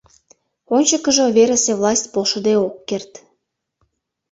Ончыкыжо 0.75 1.25
верысе 1.35 1.71
власть 1.79 2.09
полшыде 2.13 2.53
ок 2.65 2.75
керт. 2.89 3.11